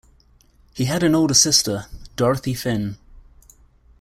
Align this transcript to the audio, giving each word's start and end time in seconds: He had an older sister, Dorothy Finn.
He 0.73 0.85
had 0.85 1.03
an 1.03 1.13
older 1.13 1.35
sister, 1.35 1.85
Dorothy 2.15 2.55
Finn. 2.55 2.97